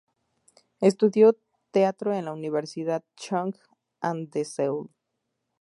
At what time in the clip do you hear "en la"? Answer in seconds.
2.15-2.33